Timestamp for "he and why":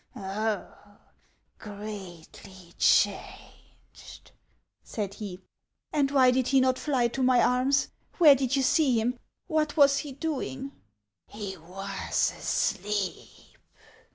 5.13-6.31